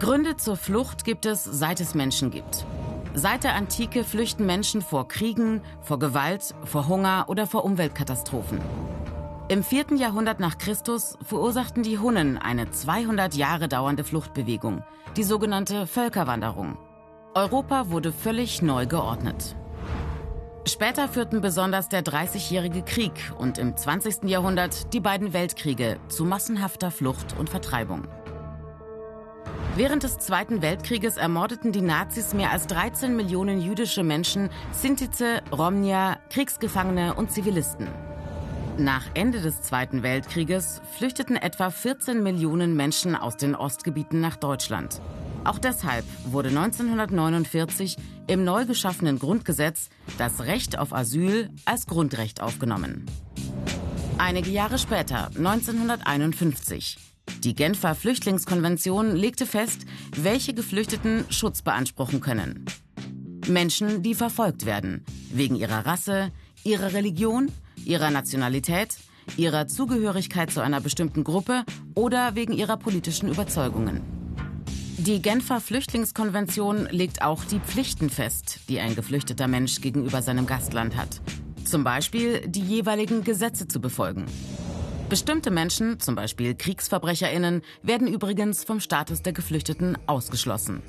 Gründe 0.00 0.38
zur 0.38 0.56
Flucht 0.56 1.04
gibt 1.04 1.26
es, 1.26 1.44
seit 1.44 1.78
es 1.78 1.94
Menschen 1.94 2.30
gibt. 2.30 2.64
Seit 3.12 3.44
der 3.44 3.54
Antike 3.54 4.02
flüchten 4.02 4.46
Menschen 4.46 4.80
vor 4.80 5.06
Kriegen, 5.06 5.60
vor 5.82 5.98
Gewalt, 5.98 6.54
vor 6.64 6.88
Hunger 6.88 7.26
oder 7.28 7.46
vor 7.46 7.66
Umweltkatastrophen. 7.66 8.62
Im 9.48 9.62
vierten 9.62 9.98
Jahrhundert 9.98 10.40
nach 10.40 10.56
Christus 10.56 11.18
verursachten 11.22 11.82
die 11.82 11.98
Hunnen 11.98 12.38
eine 12.38 12.70
200 12.70 13.34
Jahre 13.34 13.68
dauernde 13.68 14.02
Fluchtbewegung, 14.02 14.82
die 15.18 15.22
sogenannte 15.22 15.86
Völkerwanderung. 15.86 16.78
Europa 17.34 17.90
wurde 17.90 18.10
völlig 18.10 18.62
neu 18.62 18.86
geordnet. 18.86 19.54
Später 20.66 21.08
führten 21.08 21.42
besonders 21.42 21.90
der 21.90 22.00
Dreißigjährige 22.00 22.82
Krieg 22.82 23.32
und 23.36 23.58
im 23.58 23.76
20. 23.76 24.24
Jahrhundert 24.30 24.94
die 24.94 25.00
beiden 25.00 25.34
Weltkriege 25.34 25.98
zu 26.08 26.24
massenhafter 26.24 26.90
Flucht 26.90 27.36
und 27.38 27.50
Vertreibung. 27.50 28.06
Während 29.76 30.02
des 30.02 30.18
Zweiten 30.18 30.62
Weltkrieges 30.62 31.16
ermordeten 31.16 31.70
die 31.70 31.80
Nazis 31.80 32.34
mehr 32.34 32.50
als 32.50 32.66
13 32.66 33.14
Millionen 33.14 33.60
jüdische 33.60 34.02
Menschen, 34.02 34.50
Sintize, 34.72 35.42
Romnia, 35.52 36.18
Kriegsgefangene 36.28 37.14
und 37.14 37.30
Zivilisten. 37.30 37.86
Nach 38.78 39.04
Ende 39.14 39.40
des 39.40 39.62
Zweiten 39.62 40.02
Weltkrieges 40.02 40.80
flüchteten 40.98 41.36
etwa 41.36 41.70
14 41.70 42.22
Millionen 42.22 42.74
Menschen 42.74 43.14
aus 43.14 43.36
den 43.36 43.54
Ostgebieten 43.54 44.20
nach 44.20 44.36
Deutschland. 44.36 45.00
Auch 45.44 45.58
deshalb 45.58 46.04
wurde 46.24 46.48
1949 46.48 47.96
im 48.26 48.44
neu 48.44 48.66
geschaffenen 48.66 49.18
Grundgesetz 49.18 49.88
das 50.18 50.40
Recht 50.42 50.78
auf 50.78 50.92
Asyl 50.92 51.48
als 51.64 51.86
Grundrecht 51.86 52.42
aufgenommen. 52.42 53.06
Einige 54.18 54.50
Jahre 54.50 54.78
später, 54.78 55.28
1951, 55.36 57.09
die 57.44 57.54
Genfer 57.54 57.94
Flüchtlingskonvention 57.94 59.14
legte 59.16 59.46
fest, 59.46 59.86
welche 60.16 60.54
Geflüchteten 60.54 61.24
Schutz 61.30 61.62
beanspruchen 61.62 62.20
können. 62.20 62.66
Menschen, 63.48 64.02
die 64.02 64.14
verfolgt 64.14 64.66
werden, 64.66 65.04
wegen 65.32 65.56
ihrer 65.56 65.86
Rasse, 65.86 66.30
ihrer 66.64 66.92
Religion, 66.92 67.50
ihrer 67.84 68.10
Nationalität, 68.10 68.96
ihrer 69.36 69.66
Zugehörigkeit 69.66 70.50
zu 70.50 70.60
einer 70.60 70.80
bestimmten 70.80 71.24
Gruppe 71.24 71.64
oder 71.94 72.34
wegen 72.34 72.52
ihrer 72.52 72.76
politischen 72.76 73.28
Überzeugungen. 73.28 74.02
Die 74.98 75.22
Genfer 75.22 75.60
Flüchtlingskonvention 75.60 76.86
legt 76.90 77.22
auch 77.22 77.44
die 77.44 77.60
Pflichten 77.60 78.10
fest, 78.10 78.60
die 78.68 78.80
ein 78.80 78.94
geflüchteter 78.94 79.48
Mensch 79.48 79.80
gegenüber 79.80 80.20
seinem 80.20 80.44
Gastland 80.44 80.94
hat. 80.94 81.22
Zum 81.64 81.84
Beispiel 81.84 82.46
die 82.46 82.60
jeweiligen 82.60 83.24
Gesetze 83.24 83.66
zu 83.66 83.80
befolgen. 83.80 84.26
Bestimmte 85.10 85.50
Menschen, 85.50 85.98
zum 85.98 86.14
Beispiel 86.14 86.54
KriegsverbrecherInnen, 86.54 87.62
werden 87.82 88.06
übrigens 88.06 88.62
vom 88.62 88.78
Status 88.78 89.22
der 89.22 89.32
Geflüchteten 89.32 89.98
ausgeschlossen. 90.06 90.84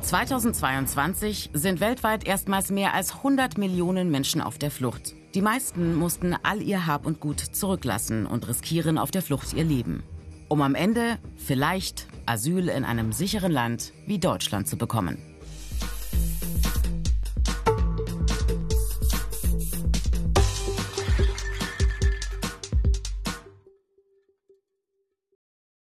2022 0.00 1.50
sind 1.52 1.80
weltweit 1.80 2.24
erstmals 2.24 2.70
mehr 2.70 2.94
als 2.94 3.16
100 3.16 3.58
Millionen 3.58 4.12
Menschen 4.12 4.40
auf 4.40 4.58
der 4.58 4.70
Flucht. 4.70 5.16
Die 5.34 5.42
meisten 5.42 5.96
mussten 5.96 6.36
all 6.44 6.62
ihr 6.62 6.86
Hab 6.86 7.04
und 7.04 7.18
Gut 7.18 7.40
zurücklassen 7.40 8.26
und 8.26 8.46
riskieren 8.46 8.96
auf 8.96 9.10
der 9.10 9.22
Flucht 9.22 9.52
ihr 9.54 9.64
Leben, 9.64 10.04
um 10.46 10.62
am 10.62 10.76
Ende 10.76 11.18
vielleicht 11.34 12.06
Asyl 12.26 12.68
in 12.68 12.84
einem 12.84 13.10
sicheren 13.10 13.50
Land 13.50 13.92
wie 14.06 14.20
Deutschland 14.20 14.68
zu 14.68 14.76
bekommen. 14.76 15.33